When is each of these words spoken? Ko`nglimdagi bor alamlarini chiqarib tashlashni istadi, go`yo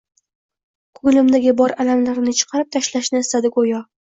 Ko`nglimdagi 0.99 1.53
bor 1.61 1.75
alamlarini 1.85 2.35
chiqarib 2.41 2.73
tashlashni 2.79 3.25
istadi, 3.27 3.57
go`yo 3.61 3.87